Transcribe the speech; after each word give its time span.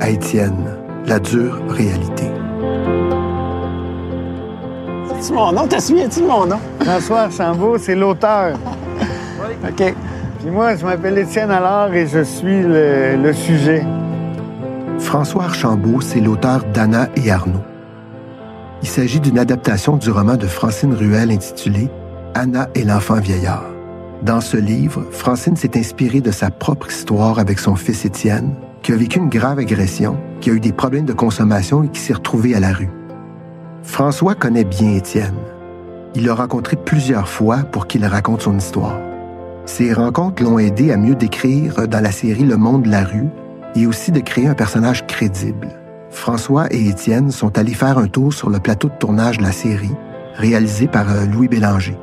à 0.00 0.10
Étienne, 0.10 0.76
la 1.06 1.18
dure 1.18 1.60
réalité. 1.68 2.26
C'est 5.20 5.32
mon 5.32 5.52
nom, 5.52 5.66
t'as 5.66 5.80
souviens-tu 5.80 6.20
de 6.20 6.26
mon 6.26 6.46
nom? 6.46 6.58
François 6.80 7.20
Archambault, 7.20 7.78
c'est 7.78 7.94
l'auteur. 7.94 8.58
OK. 9.68 9.94
Puis 10.38 10.50
moi, 10.50 10.76
je 10.76 10.84
m'appelle 10.84 11.18
Étienne 11.18 11.50
Allard 11.50 11.92
et 11.94 12.06
je 12.06 12.22
suis 12.22 12.62
le, 12.62 13.16
le 13.16 13.32
sujet. 13.32 13.84
François 14.98 15.44
Archambault, 15.44 16.00
c'est 16.00 16.20
l'auteur 16.20 16.64
d'Anna 16.72 17.08
et 17.16 17.30
Arnaud. 17.30 17.64
Il 18.82 18.88
s'agit 18.88 19.20
d'une 19.20 19.38
adaptation 19.38 19.96
du 19.96 20.10
roman 20.10 20.36
de 20.36 20.46
Francine 20.46 20.94
Ruel 20.94 21.30
intitulé 21.30 21.90
Anna 22.34 22.68
et 22.74 22.84
l'enfant 22.84 23.20
vieillard. 23.20 23.64
Dans 24.22 24.40
ce 24.40 24.56
livre, 24.56 25.06
Francine 25.10 25.56
s'est 25.56 25.78
inspirée 25.78 26.20
de 26.20 26.30
sa 26.30 26.50
propre 26.50 26.88
histoire 26.88 27.38
avec 27.38 27.58
son 27.58 27.74
fils 27.74 28.04
Étienne, 28.04 28.54
qui 28.82 28.92
a 28.92 28.96
vécu 28.96 29.18
une 29.18 29.28
grave 29.28 29.58
agression, 29.58 30.16
qui 30.40 30.50
a 30.50 30.52
eu 30.54 30.60
des 30.60 30.72
problèmes 30.72 31.04
de 31.04 31.12
consommation 31.12 31.82
et 31.82 31.88
qui 31.88 32.00
s'est 32.00 32.14
retrouvé 32.14 32.54
à 32.54 32.60
la 32.60 32.72
rue. 32.72 32.90
François 33.82 34.34
connaît 34.34 34.64
bien 34.64 34.94
Étienne. 34.94 35.34
Il 36.14 36.26
l'a 36.26 36.34
rencontré 36.34 36.76
plusieurs 36.76 37.28
fois 37.28 37.58
pour 37.58 37.86
qu'il 37.86 38.04
raconte 38.04 38.42
son 38.42 38.56
histoire. 38.56 38.98
Ces 39.66 39.92
rencontres 39.92 40.42
l'ont 40.42 40.58
aidé 40.58 40.90
à 40.92 40.96
mieux 40.96 41.14
décrire 41.14 41.86
dans 41.86 42.02
la 42.02 42.10
série 42.10 42.44
Le 42.44 42.56
monde 42.56 42.82
de 42.82 42.90
la 42.90 43.04
rue 43.04 43.28
et 43.76 43.86
aussi 43.86 44.10
de 44.10 44.20
créer 44.20 44.48
un 44.48 44.54
personnage 44.54 45.06
crédible. 45.06 45.68
François 46.10 46.66
et 46.72 46.88
Étienne 46.88 47.30
sont 47.30 47.56
allés 47.56 47.74
faire 47.74 47.98
un 47.98 48.08
tour 48.08 48.32
sur 48.32 48.50
le 48.50 48.58
plateau 48.58 48.88
de 48.88 48.98
tournage 48.98 49.38
de 49.38 49.44
la 49.44 49.52
série, 49.52 49.94
réalisé 50.34 50.88
par 50.88 51.08
euh, 51.08 51.24
Louis 51.26 51.46
Bélanger. 51.46 51.96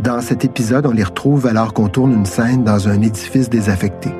Dans 0.00 0.22
cet 0.22 0.44
épisode, 0.44 0.86
on 0.86 0.92
les 0.92 1.04
retrouve 1.04 1.46
alors 1.46 1.74
qu'on 1.74 1.88
tourne 1.88 2.12
une 2.12 2.26
scène 2.26 2.64
dans 2.64 2.88
un 2.88 3.02
édifice 3.02 3.50
désaffecté. 3.50 4.10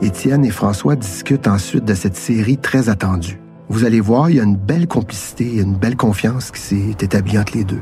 Étienne 0.00 0.44
et 0.44 0.50
François 0.50 0.94
discutent 0.94 1.48
ensuite 1.48 1.84
de 1.84 1.94
cette 1.94 2.16
série 2.16 2.56
très 2.56 2.88
attendue. 2.88 3.40
Vous 3.68 3.84
allez 3.84 4.00
voir, 4.00 4.30
il 4.30 4.36
y 4.36 4.40
a 4.40 4.44
une 4.44 4.56
belle 4.56 4.86
complicité 4.86 5.56
et 5.56 5.60
une 5.60 5.74
belle 5.74 5.96
confiance 5.96 6.52
qui 6.52 6.60
s'est 6.60 6.96
établie 7.00 7.36
entre 7.36 7.56
les 7.56 7.64
deux. 7.64 7.80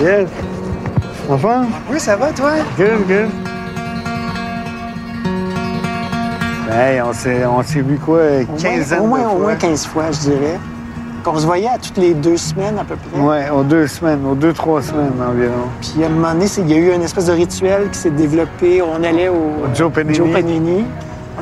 Yes. 0.00 0.28
Enfin? 1.28 1.66
Oui, 1.90 1.98
ça 1.98 2.16
va, 2.16 2.32
toi? 2.32 2.52
Good, 2.76 3.06
good. 3.08 3.28
Hey, 6.70 7.00
on 7.02 7.12
s'est, 7.12 7.44
on 7.44 7.62
s'est 7.62 7.80
vu 7.80 7.98
quoi, 7.98 8.20
Au 8.42 8.56
quinzaine 8.56 9.00
moins, 9.00 9.22
au 9.22 9.24
moins, 9.24 9.30
au 9.30 9.38
moins 9.40 9.56
15 9.56 9.86
fois, 9.86 10.12
je 10.12 10.20
dirais. 10.20 10.60
Qu'on 11.30 11.38
se 11.38 11.44
voyait 11.46 11.68
à 11.68 11.76
toutes 11.78 11.98
les 11.98 12.14
deux 12.14 12.38
semaines 12.38 12.78
à 12.78 12.84
peu 12.84 12.94
près? 12.96 13.20
Ouais, 13.20 13.50
aux 13.50 13.62
deux 13.62 13.86
semaines, 13.86 14.20
aux 14.26 14.34
deux, 14.34 14.52
trois 14.54 14.80
semaines 14.80 15.12
environ. 15.20 15.68
Puis 15.80 16.02
à 16.02 16.06
un 16.06 16.08
moment 16.10 16.32
donné, 16.32 16.46
c'est- 16.48 16.62
il 16.62 16.70
y 16.70 16.74
a 16.74 16.76
eu 16.78 16.94
une 16.94 17.02
espèce 17.02 17.26
de 17.26 17.32
rituel 17.32 17.90
qui 17.90 17.98
s'est 17.98 18.10
développé. 18.10 18.80
On 18.82 19.02
allait 19.04 19.28
au 19.28 19.52
Joe 19.74 19.92
Panini. 19.92 20.14
Joe 20.16 20.30
Panini. 20.32 20.84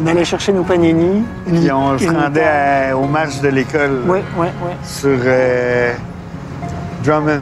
On 0.03 0.07
allait 0.09 0.25
chercher 0.25 0.53
nos 0.53 0.65
panini. 0.65 1.25
Puis 1.47 1.71
on 1.73 1.97
se 1.99 2.09
rendait 2.11 2.43
à- 2.91 2.97
au 2.97 3.05
match 3.07 3.41
de 3.41 3.49
l'école 3.49 4.03
Oui, 4.09 4.19
oui, 4.37 4.47
oui. 4.65 4.71
sur 4.83 5.19
euh, 5.25 5.93
Drummond. 7.05 7.41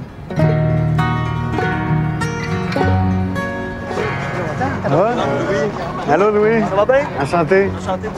Allô, 6.11 6.31
Louis? 6.31 6.61
Ça 6.69 6.77
va 6.77 6.85
bien? 6.85 7.05
Enchanté. 7.21 7.71
Enchanté. 7.81 8.09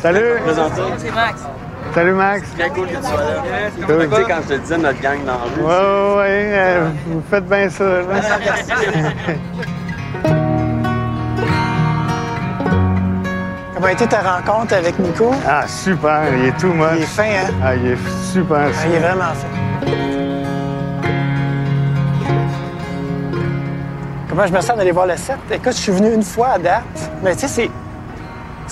Salut. 0.00 0.40
C'est 0.98 1.14
Max. 1.14 1.42
Salut, 1.94 2.12
Max. 2.12 2.48
Très 2.56 2.68
cool 2.70 2.86
que 2.86 2.96
tu 2.96 3.02
sois 3.02 3.20
là. 3.20 3.42
Tu 3.76 3.82
sais, 4.16 4.22
quand 4.28 4.40
je 4.48 4.54
te 4.54 4.58
disais 4.60 4.78
notre 4.78 5.00
gang 5.00 5.18
dans 5.24 5.32
la 5.32 5.38
rue, 5.44 5.60
Ouais, 5.60 5.66
ouais, 5.66 6.16
ouais, 6.16 6.52
euh, 6.54 6.88
vous 7.06 7.22
faites 7.28 7.46
bien 7.48 7.68
ça. 7.68 7.84
là. 7.84 8.02
Comment 13.74 13.86
a 13.86 13.92
été 13.92 14.06
ta 14.06 14.20
rencontre 14.20 14.74
avec 14.74 14.98
Nico? 14.98 15.30
Ah, 15.48 15.66
super, 15.66 16.22
il 16.36 16.46
est 16.46 16.52
tout 16.58 16.66
Il 16.68 16.72
est 16.72 16.76
moche. 16.76 16.98
fin, 17.06 17.22
hein? 17.24 17.50
Ah, 17.64 17.74
il 17.74 17.86
est 17.92 17.96
super. 18.32 18.58
Ah, 18.66 18.86
il 18.86 18.94
est 18.94 18.98
vraiment 18.98 19.32
fin. 19.34 19.48
Comment 24.28 24.46
je 24.46 24.52
me 24.52 24.60
sens 24.60 24.76
d'aller 24.76 24.92
voir 24.92 25.06
le 25.06 25.16
set? 25.16 25.38
Écoute, 25.50 25.72
je 25.72 25.78
suis 25.78 25.92
venu 25.92 26.12
une 26.12 26.22
fois 26.22 26.50
à 26.54 26.58
date, 26.58 27.10
mais 27.22 27.32
tu 27.34 27.40
sais, 27.40 27.48
c'est. 27.48 27.70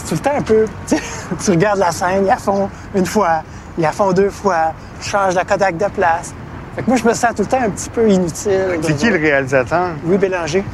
C'est 0.05 0.09
tout 0.09 0.15
le 0.15 0.21
temps 0.21 0.37
un 0.39 0.43
peu. 0.43 0.65
tu 0.87 0.97
tu 1.45 1.51
regardes 1.51 1.79
la 1.81 1.91
scène, 1.93 2.23
ils 2.23 2.27
la 2.27 2.37
font 2.37 2.71
une 2.95 3.07
fois, 3.07 3.43
ils 3.77 3.83
la 3.83 3.93
font 3.93 4.13
deux 4.13 4.31
fois, 4.31 4.73
je 5.01 5.09
change 5.09 5.35
la 5.35 5.45
Kodak 5.45 5.77
de 5.77 5.87
place. 5.87 6.33
Fait 6.77 6.83
que 6.83 6.87
moi, 6.89 6.97
je 6.97 7.05
me 7.05 7.13
sens 7.15 7.35
tout 7.35 7.43
le 7.43 7.49
temps 7.49 7.61
un 7.65 7.71
petit 7.71 7.91
peu 7.91 8.09
inutile. 8.09 8.79
C'est 8.83 8.97
qui 8.97 9.11
le 9.11 9.17
réalisateur? 9.19 9.89
Louis 10.07 10.17
Bélanger. 10.19 10.65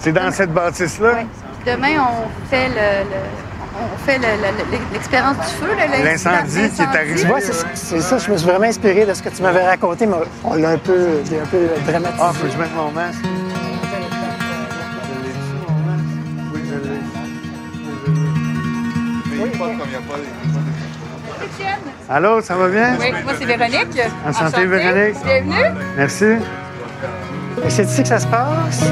C'est 0.00 0.12
dans 0.12 0.30
cette 0.32 0.52
bâtisse-là? 0.52 1.10
Oui. 1.18 1.26
Demain, 1.66 1.96
on 2.00 2.48
fait 2.50 2.68
le, 2.68 2.74
le- 2.74 3.76
on 3.76 3.98
fait 4.06 4.18
le- 4.18 4.24
le- 4.24 4.76
le- 4.78 4.92
l'expérience 4.94 5.36
du 5.36 5.42
feu, 5.44 5.66
L'incendie 6.04 6.70
qui 6.70 6.82
est 6.82 6.84
arrivé. 6.86 7.20
Tu 7.20 7.26
vois, 7.26 7.38
c'est 7.74 8.00
ça, 8.00 8.18
je 8.18 8.30
me 8.30 8.36
suis 8.38 8.46
vraiment 8.48 8.66
inspiré 8.66 9.04
de 9.06 9.12
ce 9.14 9.22
que 9.22 9.28
tu 9.30 9.42
m'avais 9.42 9.64
raconté, 9.66 10.06
mais 10.06 10.16
on 10.44 10.54
l'a 10.54 10.70
un 10.70 10.78
peu, 10.78 10.92
un 11.42 11.46
peu 11.46 11.68
dramatisé. 11.86 12.22
Ah, 12.22 12.32
faut 12.34 12.46
que 12.46 12.52
je 12.52 12.58
mette 12.58 12.74
mon 12.76 12.90
masque. 12.90 13.18
Étienne. 21.44 21.78
Allô, 22.10 22.40
ça 22.42 22.54
va 22.56 22.68
bien? 22.68 22.96
Oui, 22.98 23.12
moi 23.22 23.32
c'est 23.38 23.44
Véronique. 23.44 24.00
Enchantée, 24.26 24.66
Véronique. 24.66 25.16
Bienvenue. 25.24 25.80
Merci. 25.96 26.24
Et 27.64 27.70
c'est 27.70 27.84
ici 27.84 28.02
que 28.02 28.08
ça 28.08 28.18
se 28.18 28.26
passe? 28.26 28.82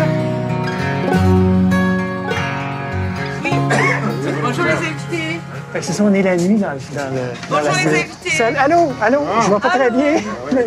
Bonjour 4.42 4.64
les 4.64 4.72
invités. 4.72 5.40
Fait 5.72 5.78
que 5.80 5.84
c'est 5.84 5.92
ça, 5.92 6.02
on 6.04 6.12
est 6.14 6.22
la 6.22 6.36
nuit 6.36 6.56
dans, 6.58 6.70
le- 6.72 6.96
dans 6.96 7.14
le. 7.14 7.20
dans 7.48 7.56
Bonjour 7.56 7.72
la 7.84 7.90
les 7.90 8.00
invités. 8.00 8.44
Allô, 8.58 8.92
allô, 9.02 9.20
je 9.42 9.46
vois 9.48 9.60
pas 9.60 9.70
très 9.70 9.90
bien. 9.90 10.14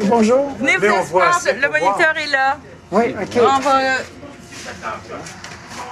Bonjour. 0.03 0.51
Venez 0.59 0.77
vous 0.77 0.85
asseoir, 0.95 1.39
le 1.45 1.67
moniteur 1.69 2.13
est 2.17 2.31
là. 2.31 2.57
Oui, 2.91 3.15
OK. 3.21 3.41
On 3.41 3.59
va... 3.59 3.79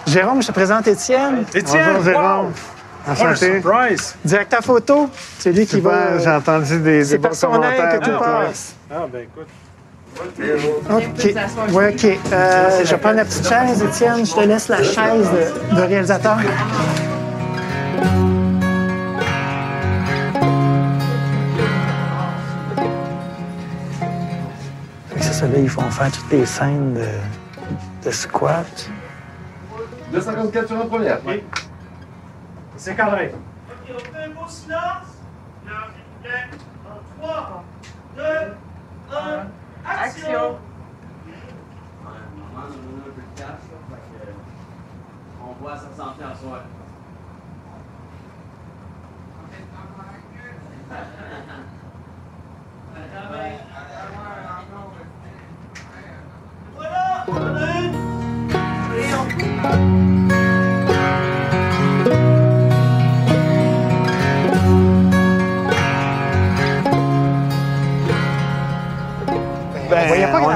Jérôme, 0.07 0.41
je 0.41 0.47
te 0.47 0.51
présente 0.51 0.87
Étienne, 0.87 1.45
Bonjour, 1.53 2.03
Jérôme. 2.03 2.51
Enchanté. 3.07 3.61
directeur 4.23 4.61
photo. 4.61 5.09
C'est 5.39 5.51
lui 5.51 5.65
qui 5.65 5.75
Super, 5.77 6.19
J'ai 6.19 6.25
va. 6.25 6.37
entendu 6.37 6.77
des, 6.79 6.99
des 6.99 7.03
C'est 7.05 7.17
bons 7.17 7.29
commentaires. 7.39 7.99
que 7.99 8.05
tout 8.05 8.11
toi. 8.17 8.41
passe. 8.47 8.75
OK. 10.89 11.35
Oui, 11.73 11.83
OK. 11.89 12.19
Euh, 12.31 12.85
je 12.85 12.95
prendre 12.95 13.15
la 13.15 13.25
petite 13.25 13.47
chaise, 13.47 13.81
Étienne. 13.83 14.25
Je 14.25 14.33
te 14.33 14.39
laisse 14.41 14.67
la 14.69 14.83
chaise 14.83 15.27
de, 15.71 15.75
de 15.75 15.81
réalisateur. 15.81 16.37
C'est 25.19 25.33
ça, 25.33 25.47
là, 25.47 25.57
ils 25.57 25.69
vont 25.69 25.89
faire 25.89 26.11
toutes 26.11 26.31
les 26.31 26.45
scènes 26.45 26.93
de, 26.95 27.07
de 28.07 28.11
squat. 28.11 28.89
254 30.11 30.67
sur 30.67 30.77
la 30.77 30.85
première. 30.85 31.19
C'est 31.27 31.43
carré. 32.95 33.31
On 33.89 33.99
fait 33.99 34.23
un 34.23 34.29
beau 34.29 34.47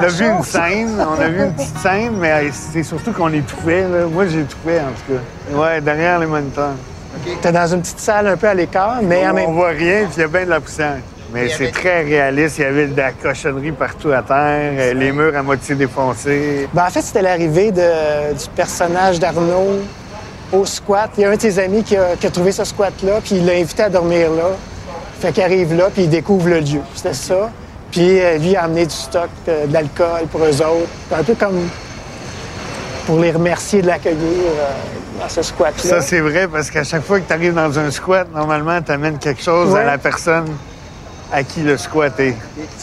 a 0.08 0.10
vu 0.10 0.26
une 0.26 0.42
scène, 0.42 1.06
on 1.06 1.20
a 1.20 1.28
vu 1.28 1.44
une 1.44 1.52
petite 1.52 1.78
scène, 1.78 2.12
mais 2.18 2.50
c'est 2.52 2.82
surtout 2.82 3.12
qu'on 3.12 3.32
étouffait. 3.32 3.82
Là. 3.82 4.06
Moi, 4.10 4.26
j'étouffais, 4.26 4.80
en 4.80 4.92
tout 4.92 5.14
cas. 5.14 5.58
Ouais, 5.58 5.80
derrière 5.80 6.18
les 6.18 6.26
moniteurs. 6.26 6.74
T'es 7.42 7.52
dans 7.52 7.66
une 7.66 7.80
petite 7.80 8.00
salle 8.00 8.26
un 8.26 8.36
peu 8.36 8.48
à 8.48 8.54
l'écart, 8.54 8.98
mais 9.02 9.26
en 9.26 9.30
On 9.30 9.34
même 9.34 9.52
voit 9.54 9.68
rien, 9.68 10.04
puis 10.04 10.14
il 10.16 10.20
y 10.20 10.24
a 10.24 10.28
bien 10.28 10.44
de 10.44 10.50
la 10.50 10.60
poussière. 10.60 10.98
Mais 11.32 11.48
c'est 11.48 11.72
très 11.72 12.02
réaliste. 12.02 12.58
Il 12.58 12.62
y 12.62 12.64
avait 12.64 12.86
de 12.86 12.96
la 12.96 13.12
cochonnerie 13.12 13.72
partout 13.72 14.10
à 14.12 14.22
terre, 14.22 14.94
les 14.94 15.12
murs 15.12 15.36
à 15.36 15.42
moitié 15.42 15.74
défoncés. 15.74 16.68
Ben, 16.72 16.86
en 16.86 16.90
fait, 16.90 17.02
c'était 17.02 17.22
l'arrivée 17.22 17.70
du 17.70 18.48
personnage 18.56 19.18
d'Arnaud 19.18 19.80
au 20.52 20.64
squat. 20.64 21.10
Il 21.18 21.22
y 21.22 21.24
a 21.26 21.30
un 21.30 21.36
de 21.36 21.40
ses 21.40 21.58
amis 21.58 21.82
qui 21.82 21.96
a, 21.96 22.16
qui 22.18 22.26
a 22.26 22.30
trouvé 22.30 22.52
ce 22.52 22.64
squat-là, 22.64 23.20
puis 23.22 23.36
il 23.36 23.46
l'a 23.46 23.54
invité 23.54 23.82
à 23.82 23.90
dormir 23.90 24.30
là. 24.30 24.50
Fait 25.20 25.32
qu'il 25.32 25.42
arrive 25.42 25.74
là, 25.74 25.88
puis 25.92 26.04
il 26.04 26.08
découvre 26.10 26.48
le 26.48 26.60
lieu. 26.60 26.80
C'était 26.94 27.12
ça. 27.12 27.50
Puis 27.90 28.20
euh, 28.20 28.36
lui, 28.38 28.54
a 28.56 28.64
amené 28.64 28.84
du 28.86 28.94
stock, 28.94 29.28
euh, 29.48 29.66
de 29.66 29.72
l'alcool 29.72 30.26
pour 30.30 30.44
eux 30.44 30.60
autres. 30.62 30.88
Un 31.18 31.22
peu 31.24 31.34
comme 31.34 31.68
pour 33.06 33.18
les 33.18 33.30
remercier 33.32 33.80
de 33.82 33.86
l'accueillir 33.86 34.18
euh, 34.20 35.20
dans 35.22 35.28
ce 35.28 35.40
squat-là. 35.42 35.82
Ça, 35.90 36.00
c'est 36.02 36.20
vrai 36.20 36.46
parce 36.48 36.70
qu'à 36.70 36.84
chaque 36.84 37.02
fois 37.02 37.18
que 37.20 37.26
tu 37.26 37.32
arrives 37.32 37.54
dans 37.54 37.78
un 37.78 37.90
squat, 37.90 38.28
normalement, 38.34 38.80
tu 38.82 38.92
amènes 38.92 39.18
quelque 39.18 39.42
chose 39.42 39.70
Ouais. 39.72 39.80
à 39.80 39.84
la 39.84 39.98
personne 39.98 40.46
à 41.32 41.42
qui 41.42 41.60
le 41.60 41.76
squat 41.76 42.18
est. 42.20 42.34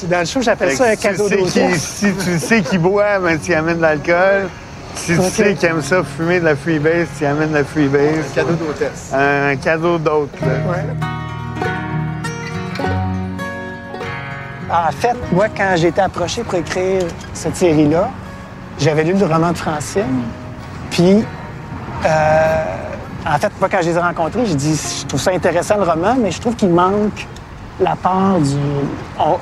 Dans 0.03 0.19
le 0.19 0.25
show, 0.25 0.41
j'appelle 0.41 0.75
ça 0.75 0.85
un 0.85 0.95
cadeau 0.95 1.29
tu 1.29 1.47
sais. 1.49 1.71
Si 1.77 2.13
tu 2.13 2.39
sais 2.39 2.61
qu'il 2.61 2.79
boit, 2.79 3.19
ben, 3.19 3.39
tu 3.39 3.51
y 3.51 3.55
amènes 3.55 3.77
de 3.77 3.81
l'alcool. 3.83 4.49
Si 4.95 5.15
tu 5.17 5.29
sais 5.29 5.53
qu'il 5.55 5.69
aime 5.69 5.81
ça, 5.81 6.01
fumer 6.03 6.39
de 6.39 6.45
la 6.45 6.55
freebase, 6.55 7.07
tu 7.17 7.23
y 7.23 7.27
amènes 7.27 7.49
de 7.49 7.55
la 7.57 7.63
freebase. 7.63 8.25
Cadeau 8.33 8.53
d'hôtesse. 8.53 9.11
Un 9.13 9.55
cadeau 9.57 9.97
d'autre. 9.97 10.31
là. 10.41 10.71
Ouais. 10.71 11.14
En 14.71 14.91
fait, 14.91 15.15
moi, 15.31 15.45
quand 15.55 15.73
j'ai 15.75 15.89
été 15.89 16.01
approché 16.01 16.43
pour 16.43 16.55
écrire 16.55 17.03
cette 17.33 17.55
série-là, 17.55 18.09
j'avais 18.79 19.03
lu 19.03 19.13
le 19.13 19.25
roman 19.25 19.51
de 19.51 19.57
Francine. 19.57 20.23
Puis, 20.89 21.23
euh, 22.05 22.63
en 23.27 23.37
fait, 23.37 23.51
moi, 23.59 23.69
quand 23.71 23.77
je 23.81 23.89
les 23.89 23.95
ai 23.95 23.99
rencontrés, 23.99 24.45
j'ai 24.45 24.55
dit, 24.55 24.99
je 25.01 25.05
trouve 25.05 25.19
ça 25.21 25.31
intéressant 25.31 25.77
le 25.77 25.83
roman, 25.83 26.15
mais 26.19 26.31
je 26.31 26.41
trouve 26.41 26.55
qu'il 26.55 26.69
manque 26.69 27.27
la 27.79 27.95
part 27.95 28.39
du. 28.39 28.55
on- 29.19 29.37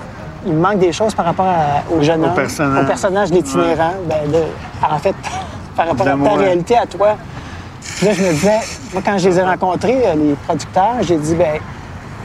il 0.45 0.53
manque 0.55 0.79
des 0.79 0.91
choses 0.91 1.15
par 1.15 1.23
rapport 1.25 1.45
à- 1.47 1.89
au 1.93 2.01
jeune 2.01 2.21
Au 2.21 2.25
homme, 2.27 2.33
personnage. 2.35 2.83
au 2.83 2.85
personnage 2.87 3.29
de 3.31 3.35
l'itinérant. 3.35 3.93
Ben, 4.09 4.17
en 4.91 4.97
fait, 4.99 5.15
par 5.75 5.87
rapport 5.87 6.05
à 6.07 6.17
ta 6.17 6.33
réalité, 6.35 6.75
à 6.77 6.85
toi. 6.85 7.15
Puis 7.97 8.07
là, 8.07 8.13
je 8.13 8.21
me 8.23 8.29
disais, 8.31 8.59
moi, 8.91 9.01
quand 9.05 9.17
je 9.17 9.29
les 9.29 9.39
ai 9.39 9.43
rencontrés, 9.43 10.01
euh, 10.05 10.15
les 10.15 10.35
producteurs, 10.45 10.95
j'ai 11.01 11.15
dit, 11.15 11.35
ben, 11.35 11.59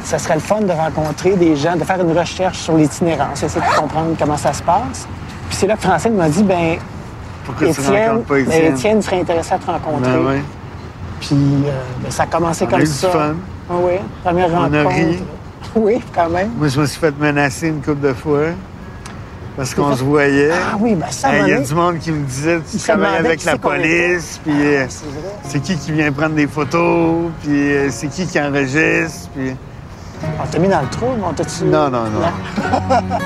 ça 0.05 0.19
serait 0.19 0.35
le 0.35 0.41
fun 0.41 0.61
de 0.61 0.73
rencontrer 0.73 1.37
des 1.37 1.57
gens, 1.57 1.77
de 1.77 1.85
faire 1.85 2.01
une 2.01 2.17
recherche 2.17 2.59
sur 2.59 2.77
l'itinérance, 2.77 3.43
essayer 3.43 3.61
de 3.65 3.81
comprendre 3.81 4.15
comment 4.19 4.37
ça 4.37 4.53
se 4.53 4.63
passe. 4.63 5.07
Puis 5.49 5.57
c'est 5.59 5.67
là 5.67 5.77
que 5.77 5.83
Francine 5.83 6.15
m'a 6.15 6.29
dit, 6.29 6.43
ben, 6.43 6.77
Pourquoi 7.45 7.69
tu 7.73 7.81
Étienne, 7.81 8.23
pas 8.23 8.35
ben, 8.35 8.41
Étienne? 8.47 8.75
Étienne 8.75 9.03
serait 9.03 9.21
intéressé 9.21 9.55
à 9.55 9.59
te 9.59 9.67
rencontrer. 9.67 10.13
Ben 10.13 10.27
ouais. 10.27 10.43
Puis 11.21 11.31
euh, 11.33 11.71
ben, 12.03 12.11
ça 12.11 12.23
a 12.25 12.27
commencé 12.27 12.65
On 12.65 12.69
a 12.69 12.71
comme 12.71 12.81
eu 12.81 12.85
du 12.85 12.91
ça. 12.91 13.11
fun. 13.11 13.35
Ah 13.71 13.75
oui, 13.83 13.93
première 14.25 14.49
On 14.53 14.57
a 14.57 14.83
rencontre. 14.83 14.89
ri. 14.95 15.19
Oui, 15.75 16.01
quand 16.15 16.31
même. 16.31 16.51
Moi, 16.57 16.69
je 16.69 16.81
me 16.81 16.87
suis 16.87 16.99
fait 16.99 17.15
menacer 17.19 17.69
une 17.69 17.83
couple 17.83 18.01
de 18.01 18.15
fois 18.15 18.47
parce 19.57 19.75
qu'on 19.75 19.95
se 19.95 20.03
voyait. 20.05 20.51
Ah 20.53 20.77
oui, 20.81 20.95
ben 20.95 21.07
ça, 21.11 21.37
Il 21.41 21.49
y 21.49 21.53
a 21.53 21.61
du 21.61 21.75
monde 21.75 21.99
qui 21.99 22.11
me 22.13 22.25
disait 22.25 22.61
tu 22.71 22.79
travailles 22.79 23.17
avec 23.19 23.45
la 23.45 23.59
police, 23.59 24.41
puis 24.45 24.55
euh, 24.55 24.87
C'est 24.89 25.05
vrai. 25.05 25.35
c'est 25.43 25.61
qui 25.61 25.77
qui 25.77 25.93
vient 25.93 26.11
prendre 26.13 26.37
des 26.37 26.47
photos, 26.47 27.31
puis 27.43 27.51
euh, 27.73 27.89
c'est 27.91 28.07
qui 28.07 28.27
qui 28.27 28.41
enregistre, 28.41 29.29
puis... 29.37 29.55
On 30.41 30.47
t'a 30.47 30.59
mis 30.59 30.69
dans 30.69 30.81
le 30.81 30.89
trou, 30.89 31.07
mais 31.17 31.25
on 31.25 31.33
t'a-tu... 31.33 31.65
Non, 31.65 31.91
non, 31.91 32.05
non. 32.05 32.21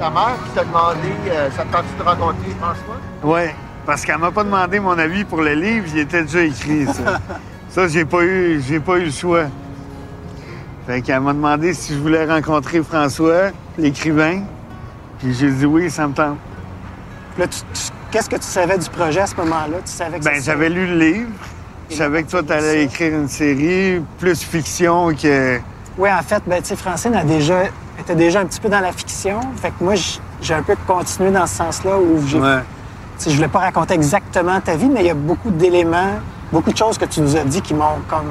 Ta 0.00 0.10
mère 0.10 0.36
qui 0.44 0.50
t'a 0.54 0.64
demandé, 0.64 1.08
euh, 1.30 1.50
ça 1.56 1.64
te 1.64 1.72
tente 1.72 1.84
de 1.98 2.02
rencontrer 2.02 2.50
François? 2.60 2.96
Oui, 3.22 3.40
parce 3.86 4.04
qu'elle 4.04 4.18
m'a 4.18 4.30
pas 4.30 4.44
demandé 4.44 4.78
mon 4.78 4.98
avis 4.98 5.24
pour 5.24 5.40
le 5.42 5.54
livre, 5.54 5.86
il 5.92 6.00
était 6.00 6.22
déjà 6.22 6.42
écrit, 6.42 6.86
ça. 6.86 7.20
ça, 7.70 7.88
j'ai 7.88 8.04
pas 8.04 8.22
eu, 8.22 8.60
j'ai 8.66 8.78
pas 8.78 8.98
eu 8.98 9.06
le 9.06 9.10
choix. 9.10 9.44
Fait 10.86 11.00
qu'elle 11.00 11.20
m'a 11.20 11.32
demandé 11.32 11.72
si 11.74 11.94
je 11.94 11.98
voulais 11.98 12.24
rencontrer 12.26 12.82
François, 12.82 13.50
l'écrivain, 13.78 14.42
puis 15.18 15.34
j'ai 15.34 15.50
dit 15.50 15.66
oui, 15.66 15.90
ça 15.90 16.06
me 16.06 16.12
tente. 16.12 16.36
Là, 17.38 17.46
tu- 17.48 17.60
tu- 17.72 17.90
qu'est-ce 18.10 18.30
que 18.30 18.36
tu 18.36 18.42
savais 18.46 18.78
du 18.78 18.88
projet 18.90 19.20
à 19.20 19.26
ce 19.26 19.34
moment-là? 19.36 19.78
Tu 19.84 19.90
savais 19.92 20.18
que 20.20 20.24
Ben, 20.24 20.40
j'avais 20.42 20.68
lu 20.68 20.86
le 20.86 20.98
livre. 20.98 21.28
Je 21.90 21.96
savais 21.96 22.22
que 22.24 22.30
toi, 22.30 22.42
tu 22.42 22.52
allais 22.52 22.84
écrire 22.84 23.14
une 23.14 23.28
série 23.28 24.02
plus 24.18 24.42
fiction 24.42 25.14
que. 25.14 25.58
Oui, 25.98 26.10
en 26.12 26.22
fait, 26.22 26.42
ben, 26.46 26.60
tu 26.60 26.68
sais, 26.68 26.76
Francine 26.76 27.14
a 27.14 27.24
déjà, 27.24 27.62
était 28.00 28.14
déjà 28.14 28.40
un 28.40 28.46
petit 28.46 28.60
peu 28.60 28.68
dans 28.68 28.80
la 28.80 28.92
fiction. 28.92 29.40
Fait 29.60 29.70
que 29.70 29.82
moi, 29.84 29.94
j'ai 30.42 30.54
un 30.54 30.62
peu 30.62 30.74
continué 30.86 31.30
dans 31.30 31.46
ce 31.46 31.54
sens-là 31.56 31.96
où 31.98 32.26
j'ai 32.26 32.38
Ouais. 32.40 32.58
Je 33.26 33.34
voulais 33.34 33.48
pas 33.48 33.60
raconter 33.60 33.94
exactement 33.94 34.60
ta 34.60 34.76
vie, 34.76 34.90
mais 34.90 35.00
il 35.00 35.06
y 35.06 35.10
a 35.10 35.14
beaucoup 35.14 35.50
d'éléments, 35.50 36.18
beaucoup 36.52 36.70
de 36.70 36.76
choses 36.76 36.98
que 36.98 37.06
tu 37.06 37.22
nous 37.22 37.34
as 37.34 37.44
dit 37.44 37.62
qui 37.62 37.72
m'ont 37.72 38.00
comme 38.08 38.30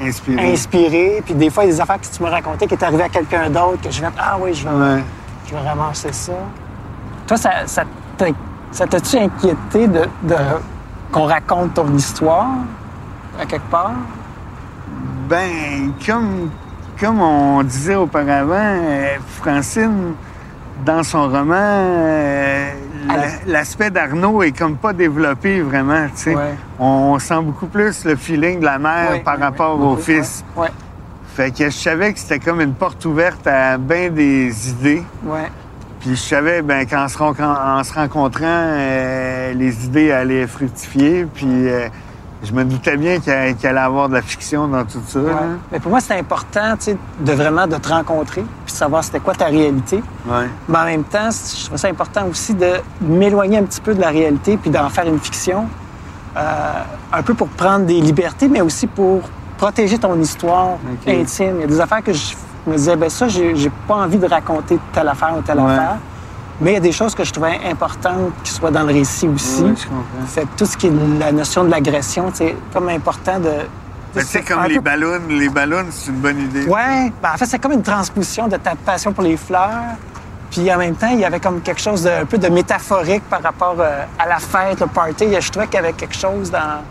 Inspiré. 0.00 0.52
inspiré. 0.52 1.22
Puis 1.24 1.34
des 1.34 1.50
fois, 1.50 1.64
il 1.64 1.70
y 1.70 1.72
a 1.72 1.74
des 1.74 1.80
affaires 1.80 2.00
que 2.00 2.06
tu 2.06 2.22
m'as 2.22 2.30
racontées 2.30 2.68
qui 2.68 2.74
est 2.74 2.84
arrivé 2.84 3.02
à 3.02 3.08
quelqu'un 3.08 3.50
d'autre, 3.50 3.80
que 3.82 3.90
je 3.90 4.00
vais 4.00 4.06
Ah 4.16 4.36
oui, 4.40 4.54
je 4.54 4.68
vais, 4.68 4.74
Ouais. 4.74 5.02
je 5.48 5.54
vais 5.54 5.60
ramasser 5.68 6.12
ça. 6.12 6.32
Toi, 7.26 7.36
ça, 7.36 7.50
ça 7.66 7.82
ça 8.70 8.86
t'a-tu 8.86 9.16
inquiété 9.18 9.88
de, 9.88 10.02
de- 10.22 10.34
qu'on 11.10 11.24
raconte 11.24 11.74
ton 11.74 11.92
histoire? 11.96 12.46
À 13.40 13.46
quelque 13.46 13.70
part? 13.70 13.92
Ben, 15.28 15.92
comme, 16.04 16.50
comme 17.00 17.20
on 17.20 17.62
disait 17.62 17.94
auparavant, 17.94 18.54
euh, 18.56 19.16
Francine, 19.40 20.14
dans 20.84 21.02
son 21.02 21.28
roman, 21.28 21.54
euh, 21.56 22.70
l'aspect 23.46 23.90
d'Arnaud 23.90 24.42
est 24.42 24.52
comme 24.56 24.76
pas 24.76 24.92
développé 24.92 25.60
vraiment. 25.60 26.06
Ouais. 26.26 26.54
On 26.78 27.18
sent 27.18 27.40
beaucoup 27.42 27.66
plus 27.66 28.04
le 28.04 28.16
feeling 28.16 28.60
de 28.60 28.64
la 28.64 28.78
mère 28.78 29.22
par 29.22 29.38
rapport 29.38 29.80
au 29.80 29.96
fils. 29.96 30.44
Fait 31.34 31.50
que 31.50 31.64
je 31.64 31.70
savais 31.76 32.12
que 32.12 32.18
c'était 32.18 32.38
comme 32.40 32.60
une 32.60 32.74
porte 32.74 33.04
ouverte 33.06 33.46
à 33.46 33.78
bien 33.78 34.10
des 34.10 34.68
idées. 34.70 35.02
Puis 36.00 36.10
je 36.10 36.14
savais 36.20 36.60
ben, 36.62 36.84
qu'en 36.86 37.08
se, 37.08 37.16
ren- 37.16 37.32
en 37.38 37.82
se 37.84 37.94
rencontrant, 37.94 38.42
euh, 38.44 39.54
les 39.54 39.84
idées 39.86 40.10
allaient 40.12 40.46
fructifier. 40.46 41.26
Puis 41.32 41.46
euh, 41.46 41.88
je 42.42 42.52
me 42.52 42.64
doutais 42.64 42.96
bien 42.96 43.14
qu'il 43.20 43.32
qu'il 43.56 43.68
allait 43.68 43.78
y 43.80 43.82
avoir 43.82 44.08
de 44.08 44.14
la 44.14 44.22
fiction 44.22 44.66
dans 44.68 44.84
tout 44.84 45.00
ça. 45.06 45.18
ouais. 45.20 45.30
là. 45.30 45.40
Mais 45.70 45.78
pour 45.80 45.90
moi, 45.90 46.00
c'était 46.00 46.18
important, 46.18 46.74
de 47.20 47.32
vraiment 47.32 47.66
de 47.66 47.76
te 47.76 47.88
rencontrer, 47.88 48.42
puis 48.64 48.72
de 48.72 48.76
savoir 48.78 49.04
c'était 49.04 49.20
quoi 49.20 49.34
ta 49.34 49.46
réalité. 49.46 50.02
Ouais. 50.26 50.46
Mais 50.68 50.78
en 50.78 50.84
même 50.84 51.04
temps, 51.04 51.28
je 51.30 51.66
trouve 51.66 51.78
ça 51.78 51.88
important 51.88 52.26
aussi 52.30 52.54
de 52.54 52.72
m'éloigner 53.00 53.58
un 53.58 53.62
petit 53.64 53.80
peu 53.80 53.94
de 53.94 54.00
la 54.00 54.08
réalité 54.08 54.56
puis 54.56 54.70
d'en 54.70 54.88
faire 54.88 55.06
une 55.06 55.20
fiction. 55.20 55.66
euh, 56.36 56.72
un 57.12 57.22
peu 57.22 57.34
pour 57.34 57.48
prendre 57.48 57.84
des 57.84 58.00
libertés, 58.00 58.48
mais 58.48 58.62
aussi 58.62 58.86
pour 58.86 59.20
protéger 59.58 59.98
ton 59.98 60.18
histoire 60.18 60.78
intime. 61.06 61.56
Il 61.56 61.60
y 61.60 61.64
a 61.64 61.66
des 61.66 61.80
affaires 61.80 62.02
que 62.02 62.12
je 62.14 62.34
me 62.66 62.74
disais, 62.74 62.96
ben 62.96 63.10
ça, 63.10 63.28
j'ai 63.28 63.54
j'ai 63.54 63.70
pas 63.86 63.96
envie 63.96 64.16
de 64.16 64.26
raconter 64.26 64.78
telle 64.94 65.08
affaire 65.08 65.34
ou 65.38 65.42
telle 65.42 65.58
Ouais. 65.60 65.70
affaire. 65.72 65.96
Mais 66.60 66.72
il 66.72 66.74
y 66.74 66.76
a 66.76 66.80
des 66.80 66.92
choses 66.92 67.14
que 67.14 67.24
je 67.24 67.32
trouvais 67.32 67.58
importantes 67.68 68.32
qui 68.44 68.52
soient 68.52 68.70
dans 68.70 68.82
le 68.84 68.92
récit 68.92 69.26
aussi. 69.28 69.62
Ouais, 69.62 69.72
je 69.76 69.84
comprends. 69.86 70.26
Fait 70.26 70.42
que 70.42 70.58
tout 70.58 70.66
ce 70.66 70.76
qui 70.76 70.86
est 70.88 70.92
la 71.18 71.32
notion 71.32 71.64
de 71.64 71.70
l'agression, 71.70 72.30
c'est 72.32 72.54
comme 72.72 72.88
important 72.88 73.38
de. 73.40 73.50
Mais 74.14 74.22
tu 74.22 74.28
sais, 74.28 74.42
comme 74.42 74.64
les 74.64 74.74
peu- 74.74 74.80
ballons, 74.82 75.20
les 75.28 75.48
ballons, 75.48 75.86
c'est 75.90 76.10
une 76.10 76.18
bonne 76.18 76.38
idée. 76.40 76.66
Ouais, 76.66 77.10
ben 77.22 77.30
en 77.34 77.36
fait, 77.38 77.46
c'est 77.46 77.58
comme 77.58 77.72
une 77.72 77.82
transposition 77.82 78.46
de 78.46 78.56
ta 78.56 78.74
passion 78.74 79.12
pour 79.12 79.24
les 79.24 79.36
fleurs. 79.36 79.96
Puis 80.50 80.70
en 80.70 80.76
même 80.76 80.94
temps, 80.94 81.08
il 81.10 81.20
y 81.20 81.24
avait 81.24 81.40
comme 81.40 81.62
quelque 81.62 81.80
chose 81.80 82.02
de, 82.02 82.10
un 82.10 82.26
peu 82.26 82.36
de 82.36 82.48
métaphorique 82.48 83.22
par 83.30 83.42
rapport 83.42 83.76
euh, 83.80 84.04
à 84.18 84.28
la 84.28 84.36
fête, 84.38 84.80
le 84.80 84.86
party. 84.86 85.28
Je 85.40 85.50
trouvais 85.50 85.66
qu'il 85.66 85.76
y 85.76 85.78
avait 85.78 85.94
quelque 85.94 86.14
chose 86.14 86.50
dans, 86.50 86.82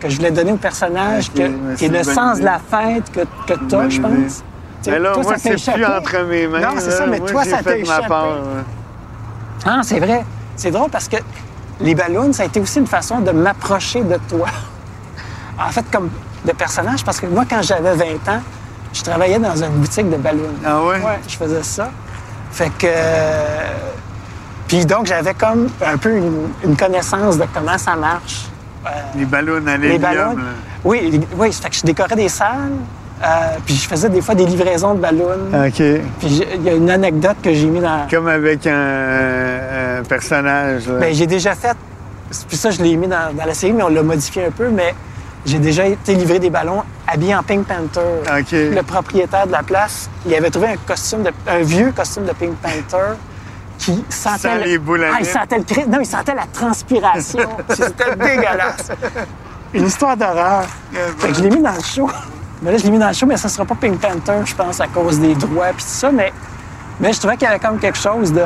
que 0.00 0.08
je 0.08 0.16
voulais 0.16 0.30
donner 0.30 0.52
au 0.52 0.56
personnage, 0.56 1.30
que, 1.30 1.74
qui 1.76 1.84
est 1.84 1.88
le 1.88 2.02
sens 2.02 2.38
idée. 2.38 2.40
de 2.40 2.44
la 2.46 2.58
fête 2.58 3.12
que, 3.12 3.20
que 3.52 3.58
tu 3.58 3.74
as, 3.74 3.78
bonne 3.78 3.90
je 3.90 4.00
pense. 4.00 4.42
Mais 4.86 4.98
là, 4.98 5.12
toi, 5.12 5.22
moi, 5.22 5.34
c'est 5.38 5.72
plus 5.74 5.84
entre 5.84 6.24
mes 6.24 6.46
mains. 6.48 6.60
Non, 6.60 6.68
c'est 6.78 6.90
ça, 6.90 7.00
là. 7.00 7.06
mais 7.10 7.18
Moi, 7.18 7.28
toi, 7.30 7.44
ça 7.44 7.62
t'a 7.62 7.76
ma 7.86 8.08
part. 8.08 8.36
Ah, 9.64 9.80
c'est 9.82 10.00
vrai. 10.00 10.24
C'est 10.56 10.70
drôle 10.70 10.90
parce 10.90 11.08
que 11.08 11.16
les 11.80 11.94
ballons, 11.94 12.32
ça 12.32 12.42
a 12.44 12.46
été 12.46 12.60
aussi 12.60 12.78
une 12.78 12.86
façon 12.86 13.20
de 13.20 13.30
m'approcher 13.32 14.02
de 14.02 14.18
toi. 14.28 14.46
En 15.58 15.70
fait, 15.70 15.84
comme 15.92 16.10
de 16.44 16.52
personnage, 16.52 17.04
parce 17.04 17.20
que 17.20 17.26
moi, 17.26 17.44
quand 17.48 17.62
j'avais 17.62 17.94
20 17.94 18.04
ans, 18.32 18.40
je 18.92 19.02
travaillais 19.02 19.38
dans 19.38 19.56
une 19.56 19.70
boutique 19.72 20.10
de 20.10 20.16
ballons. 20.16 20.54
Ah 20.64 20.80
ouais? 20.82 20.96
Ouais, 21.00 21.20
je 21.28 21.36
faisais 21.36 21.62
ça. 21.62 21.90
Fait 22.50 22.70
que. 22.76 22.86
Puis 24.68 24.84
donc, 24.86 25.06
j'avais 25.06 25.34
comme 25.34 25.68
un 25.84 25.96
peu 25.96 26.16
une, 26.16 26.48
une 26.64 26.76
connaissance 26.76 27.38
de 27.38 27.44
comment 27.52 27.78
ça 27.78 27.94
marche. 27.96 28.46
Euh, 28.86 28.88
Les 29.16 29.24
ballons 29.24 29.64
à 29.66 29.76
les 29.76 29.98
l'hélium. 29.98 30.42
Oui, 30.84 31.20
oui, 31.36 31.52
fait 31.52 31.70
que 31.70 31.76
je 31.76 31.82
décorais 31.82 32.16
des 32.16 32.28
salles. 32.28 32.72
Euh, 33.24 33.56
puis 33.64 33.74
je 33.74 33.88
faisais 33.88 34.08
des 34.08 34.20
fois 34.20 34.34
des 34.34 34.46
livraisons 34.46 34.94
de 34.94 35.00
ballons. 35.00 35.28
OK. 35.52 35.82
Puis 36.18 36.42
il 36.54 36.62
y 36.62 36.68
a 36.68 36.72
une 36.74 36.90
anecdote 36.90 37.36
que 37.42 37.52
j'ai 37.54 37.66
mis 37.66 37.80
dans. 37.80 38.06
Comme 38.10 38.28
avec 38.28 38.66
un, 38.66 39.98
un 40.00 40.02
personnage. 40.02 40.88
là. 40.88 40.94
Ben, 40.98 41.14
j'ai 41.14 41.26
déjà 41.26 41.54
fait. 41.54 41.76
Puis 42.48 42.56
ça, 42.56 42.70
je 42.70 42.82
l'ai 42.82 42.96
mis 42.96 43.06
dans, 43.08 43.34
dans 43.34 43.44
la 43.44 43.54
série, 43.54 43.72
mais 43.72 43.82
on 43.82 43.88
l'a 43.88 44.02
modifié 44.02 44.46
un 44.46 44.50
peu. 44.50 44.68
Mais 44.68 44.94
j'ai 45.44 45.58
déjà 45.58 45.86
été 45.86 46.14
livré 46.14 46.38
des 46.38 46.50
ballons 46.50 46.82
habillés 47.06 47.34
en 47.34 47.42
Pink 47.42 47.66
Panther. 47.66 48.00
OK. 48.38 48.52
Le 48.52 48.82
propriétaire 48.82 49.46
de 49.46 49.52
la 49.52 49.62
place, 49.62 50.08
il 50.26 50.34
avait 50.34 50.50
trouvé 50.50 50.68
un 50.68 50.76
costume, 50.86 51.22
de, 51.24 51.30
un 51.48 51.62
vieux 51.62 51.92
costume 51.92 52.24
de 52.24 52.32
Pink 52.32 52.54
Panther 52.56 53.14
qui 53.78 54.04
sentait. 54.08 54.38
Sans 54.48 54.54
le- 54.56 54.64
les 54.64 54.78
boules 54.78 55.04
à 55.04 55.08
ah, 55.14 55.16
il 55.20 55.26
sentait 55.26 55.58
le 55.58 55.90
Non, 55.90 55.98
il 56.00 56.06
sentait 56.06 56.34
la 56.34 56.46
transpiration. 56.52 57.48
C'était 57.68 58.14
dégueulasse. 58.16 58.92
Une 59.74 59.86
histoire 59.86 60.16
d'horreur. 60.16 60.64
Fait 61.18 61.28
que 61.28 61.34
je 61.34 61.42
l'ai 61.42 61.50
mis 61.50 61.62
dans 61.62 61.72
le 61.72 61.82
show. 61.82 62.08
Mais 62.62 62.70
là, 62.72 62.78
je 62.78 62.84
l'ai 62.84 62.90
mis 62.90 62.98
dans 62.98 63.08
le 63.08 63.12
show, 63.14 63.26
mais 63.26 63.36
ça 63.36 63.48
sera 63.48 63.64
pas 63.64 63.74
Pink 63.74 63.98
Panther, 64.00 64.40
je 64.44 64.54
pense, 64.54 64.80
à 64.80 64.86
cause 64.86 65.18
des 65.18 65.34
droits 65.34 65.66
puis 65.76 65.84
tout 65.84 65.90
ça. 65.90 66.10
Mais, 66.12 66.32
mais 67.00 67.12
je 67.12 67.18
trouvais 67.18 67.36
qu'il 67.36 67.46
y 67.48 67.50
avait 67.50 67.58
comme 67.58 67.78
quelque 67.78 67.98
chose 67.98 68.32
de. 68.32 68.42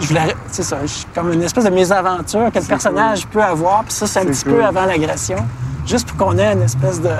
Je 0.00 0.08
voulais. 0.08 0.34
C'est 0.50 0.62
ça, 0.64 0.76
comme 1.14 1.32
une 1.32 1.42
espèce 1.42 1.64
de 1.64 1.70
mésaventure 1.70 2.50
que 2.52 2.58
le 2.58 2.64
personnage 2.64 3.26
peut 3.28 3.42
avoir. 3.42 3.84
Puis 3.84 3.92
ça, 3.92 4.06
c'est 4.06 4.20
un 4.20 4.24
petit 4.26 4.42
cool. 4.44 4.54
peu 4.54 4.64
avant 4.64 4.86
l'agression. 4.86 5.36
Juste 5.86 6.08
pour 6.12 6.26
qu'on 6.26 6.36
ait 6.38 6.52
une 6.52 6.62
espèce 6.62 7.00
de 7.00 7.10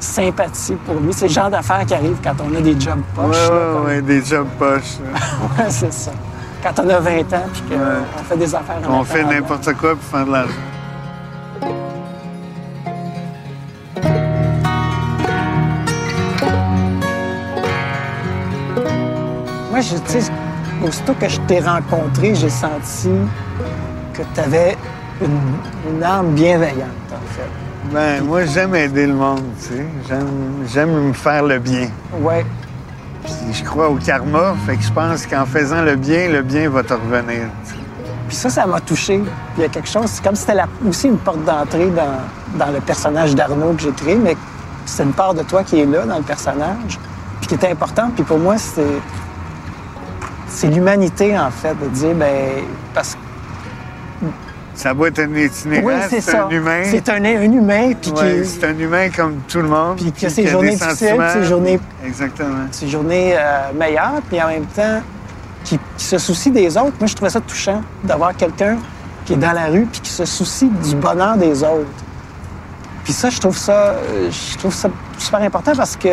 sympathie 0.00 0.74
pour 0.86 0.94
lui. 0.96 1.12
C'est 1.12 1.28
le 1.28 1.32
genre 1.32 1.50
d'affaires 1.50 1.84
qui 1.86 1.94
arrive 1.94 2.16
quand 2.24 2.34
on 2.42 2.56
a 2.56 2.60
des 2.60 2.78
jobs 2.80 2.98
Ouais, 3.16 3.24
poches. 3.26 3.36
là, 3.36 3.54
ouais, 3.54 3.72
comme- 3.74 3.86
ouais, 3.86 4.02
des 4.02 4.24
jobs 4.24 4.48
poches. 4.58 4.96
Ouais, 5.58 5.66
c'est 5.70 5.92
ça. 5.92 6.10
quand 6.62 6.82
on 6.84 6.88
a 6.88 6.98
20 7.00 7.18
ans 7.34 7.44
puis 7.52 7.62
qu'on 7.70 8.24
fait 8.24 8.36
des 8.36 8.54
affaires 8.54 8.76
On 8.88 9.04
fait 9.04 9.24
n'importe 9.24 9.72
quoi 9.74 9.90
pour 9.94 10.02
faire 10.04 10.26
de 10.26 10.32
l'argent. 10.32 10.52
Je, 19.82 19.96
tu 19.96 20.20
sais, 20.20 20.32
aussitôt 20.86 21.14
que 21.14 21.28
je 21.28 21.40
t'ai 21.40 21.60
rencontré, 21.60 22.34
j'ai 22.34 22.50
senti 22.50 23.10
que 24.14 24.22
tu 24.34 24.40
avais 24.40 24.76
une, 25.20 25.94
une 25.94 26.02
âme 26.02 26.32
bienveillante, 26.32 26.88
en 27.10 27.34
fait. 27.34 27.48
Ben, 27.92 28.24
moi, 28.24 28.44
j'aime 28.46 28.74
aider 28.74 29.06
le 29.06 29.14
monde, 29.14 29.42
tu 29.60 29.74
sais. 29.74 29.86
J'aime, 30.72 31.08
me 31.08 31.12
faire 31.12 31.42
le 31.42 31.58
bien. 31.58 31.88
Ouais. 32.20 32.46
Puis 33.24 33.52
je 33.52 33.64
crois 33.64 33.88
au 33.88 33.96
karma, 33.96 34.54
fait 34.66 34.76
que 34.76 34.82
je 34.82 34.92
pense 34.92 35.26
qu'en 35.26 35.44
faisant 35.44 35.82
le 35.82 35.96
bien, 35.96 36.28
le 36.28 36.42
bien 36.42 36.68
va 36.68 36.82
te 36.82 36.94
revenir. 36.94 37.48
Puis 38.26 38.36
ça, 38.36 38.48
ça 38.48 38.66
m'a 38.66 38.80
touché. 38.80 39.20
Il 39.56 39.62
y 39.62 39.66
a 39.66 39.68
quelque 39.68 39.88
chose, 39.88 40.06
c'est 40.06 40.24
comme 40.24 40.34
si 40.34 40.42
c'était 40.42 40.62
aussi 40.88 41.08
une 41.08 41.18
porte 41.18 41.44
d'entrée 41.44 41.90
dans, 41.90 42.64
dans 42.64 42.72
le 42.72 42.80
personnage 42.80 43.34
d'Arnaud 43.34 43.74
que 43.74 43.82
j'ai 43.82 43.92
créé, 43.92 44.16
mais 44.16 44.36
c'est 44.86 45.02
une 45.02 45.12
part 45.12 45.34
de 45.34 45.42
toi 45.42 45.62
qui 45.62 45.80
est 45.80 45.86
là 45.86 46.04
dans 46.06 46.16
le 46.16 46.24
personnage, 46.24 46.98
puis 47.40 47.48
qui 47.48 47.54
est 47.54 47.70
importante. 47.70 48.14
Puis 48.14 48.24
pour 48.24 48.38
moi, 48.38 48.56
c'est 48.58 48.82
c'est 50.54 50.68
l'humanité, 50.68 51.36
en 51.38 51.50
fait, 51.50 51.74
de 51.82 51.88
dire, 51.88 52.14
ben 52.14 52.62
parce 52.94 53.14
que 53.14 53.18
Ça 54.74 54.92
va 54.94 55.08
être 55.08 55.18
un 55.18 55.34
itinérant, 55.34 55.86
oui, 55.86 55.94
c'est 56.08 56.20
c'est 56.20 56.30
ça. 56.32 56.46
un 56.46 56.50
humain. 56.50 56.82
C'est 56.84 57.08
un, 57.10 57.24
un 57.24 57.42
humain, 57.52 57.92
puis 58.00 58.10
Ouais, 58.12 58.40
qui 58.42 58.46
c'est 58.48 58.64
un 58.66 58.78
humain 58.78 59.08
comme 59.14 59.36
tout 59.48 59.58
le 59.60 59.68
monde. 59.68 59.96
Puis 59.96 60.12
que 60.12 60.18
qui 60.20 60.30
ses 60.30 60.46
a 60.46 60.50
journées 60.50 60.76
difficiles, 60.76 61.16
ses 61.32 61.44
journées- 61.44 61.80
Exactement. 62.04 62.66
ses 62.70 62.88
journées 62.88 63.34
euh, 63.36 63.72
meilleures, 63.78 64.20
puis 64.28 64.40
en 64.42 64.48
même 64.48 64.64
temps, 64.66 65.00
qui, 65.64 65.78
qui 65.96 66.04
se 66.04 66.18
soucie 66.18 66.50
des 66.50 66.76
autres. 66.76 66.94
Moi, 66.98 67.06
je 67.06 67.14
trouvais 67.14 67.30
ça 67.30 67.40
touchant 67.40 67.82
d'avoir 68.02 68.34
quelqu'un 68.36 68.78
qui 69.24 69.34
est 69.34 69.36
dans 69.36 69.52
la 69.52 69.66
rue 69.66 69.86
puis 69.90 70.00
qui 70.00 70.10
se 70.10 70.24
soucie 70.24 70.68
du 70.68 70.96
bonheur 70.96 71.36
des 71.36 71.62
autres. 71.62 71.86
Puis 73.04 73.12
ça, 73.12 73.30
je 73.30 73.38
trouve 73.40 73.56
ça, 73.56 73.72
euh, 73.72 74.30
je 74.30 74.58
trouve 74.58 74.74
ça 74.74 74.88
super 75.18 75.40
important 75.42 75.72
parce 75.76 75.96
que 75.96 76.08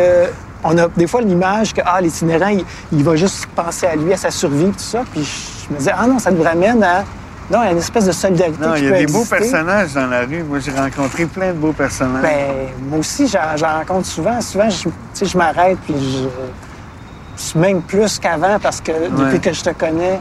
on 0.64 0.76
a 0.78 0.88
des 0.88 1.06
fois 1.06 1.20
l'image 1.22 1.72
que 1.74 1.80
ah, 1.84 2.00
l'itinérant, 2.00 2.48
il, 2.48 2.64
il 2.92 3.02
va 3.04 3.16
juste 3.16 3.46
penser 3.54 3.86
à 3.86 3.96
lui, 3.96 4.12
à 4.12 4.16
sa 4.16 4.30
survie, 4.30 4.66
tout 4.70 4.78
ça. 4.78 5.00
Puis 5.12 5.24
je 5.68 5.72
me 5.72 5.78
disais, 5.78 5.92
ah 5.96 6.06
non, 6.06 6.18
ça 6.18 6.30
nous 6.30 6.42
ramène 6.42 6.82
à... 6.82 7.04
Non, 7.50 7.62
il 7.62 7.64
y 7.64 7.68
a 7.68 7.72
une 7.72 7.78
espèce 7.78 8.04
de 8.06 8.12
solidarité 8.12 8.64
Non, 8.64 8.74
il 8.76 8.84
y 8.84 8.88
a 8.92 8.98
des 8.98 9.06
beaux 9.06 9.24
personnages 9.24 9.92
dans 9.94 10.06
la 10.06 10.20
rue. 10.20 10.44
Moi, 10.44 10.60
j'ai 10.60 10.70
rencontré 10.70 11.26
plein 11.26 11.48
de 11.48 11.58
beaux 11.58 11.72
personnages. 11.72 12.22
Ben, 12.22 12.68
moi 12.88 13.00
aussi, 13.00 13.26
j'en 13.26 13.78
rencontre 13.78 14.06
souvent. 14.06 14.40
Souvent, 14.40 14.70
je, 14.70 14.84
tu 14.84 14.90
sais, 15.14 15.26
je 15.26 15.36
m'arrête 15.36 15.76
puis 15.84 15.94
je, 15.98 17.58
même 17.58 17.82
plus 17.82 18.18
qu'avant 18.20 18.58
parce 18.62 18.80
que 18.80 18.92
Ouais. 18.92 19.08
depuis 19.10 19.40
que 19.40 19.52
je 19.52 19.62
te 19.64 19.70
connais, 19.70 20.20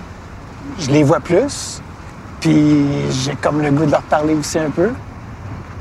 je 0.80 0.90
les 0.90 1.04
vois 1.04 1.20
plus. 1.20 1.82
Puis 2.40 2.86
j'ai 3.12 3.36
comme 3.36 3.62
le 3.62 3.70
goût 3.70 3.86
de 3.86 3.92
leur 3.92 4.02
parler 4.04 4.34
aussi 4.34 4.58
un 4.58 4.70
peu. 4.72 4.90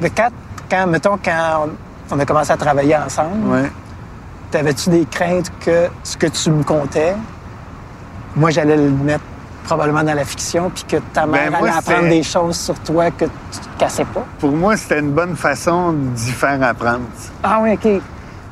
Mais 0.02 0.10
quand, 0.10 0.28
quand 0.70 0.86
mettons, 0.86 1.16
quand 1.24 1.68
on, 2.10 2.14
on 2.16 2.18
a 2.18 2.26
commencé 2.26 2.50
à 2.50 2.56
travailler 2.58 2.96
ensemble, 2.96 3.46
Ouais. 3.46 3.70
T'avais-tu 4.50 4.90
des 4.90 5.04
craintes 5.04 5.50
que 5.60 5.88
ce 6.02 6.16
que 6.16 6.26
tu 6.26 6.50
me 6.50 6.62
contais, 6.62 7.14
moi, 8.36 8.50
j'allais 8.50 8.76
le 8.76 8.90
mettre 8.90 9.24
probablement 9.64 10.02
dans 10.02 10.14
la 10.14 10.24
fiction, 10.24 10.70
puis 10.70 10.84
que 10.84 10.96
ta 11.12 11.26
mère 11.26 11.50
Ben, 11.50 11.58
moi, 11.58 11.68
allait 11.68 11.76
apprendre 11.76 12.08
des 12.08 12.22
choses 12.22 12.56
sur 12.56 12.78
toi 12.80 13.10
que 13.10 13.26
tu 13.26 13.58
te 13.60 13.78
cassais 13.78 14.04
pas? 14.04 14.24
Pour 14.38 14.52
moi, 14.52 14.76
c'était 14.76 15.00
une 15.00 15.10
bonne 15.12 15.36
façon 15.36 15.92
d'y 15.92 16.30
faire 16.32 16.62
apprendre. 16.62 17.00
Ah 17.42 17.60
oui, 17.62 17.72
OK. 17.72 18.00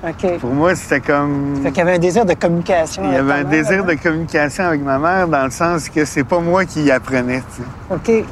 OK. 0.07 0.39
Pour 0.41 0.53
moi, 0.53 0.75
c'était 0.75 1.01
comme... 1.01 1.57
Fait 1.63 1.71
qu'il 1.71 1.79
y 1.79 1.81
avait 1.81 1.95
un 1.95 1.99
désir 1.99 2.27
de 2.27 2.35
communication. 2.35 3.03
Il 3.07 3.13
y 3.15 3.17
avait 3.17 3.33
un 3.33 3.37
mère, 3.37 3.47
désir 3.47 3.83
hein? 3.83 3.87
de 3.87 3.95
communication 3.95 4.65
avec 4.65 4.83
ma 4.83 4.99
mère 4.99 5.27
dans 5.27 5.45
le 5.45 5.51
sens 5.51 5.89
que 5.89 6.05
c'est 6.05 6.23
pas 6.25 6.39
moi 6.39 6.65
qui 6.67 6.83
y 6.83 6.91
apprenais, 6.91 7.43
tu 7.57 7.63
sais. 7.63 7.95
OK. 8.21 8.27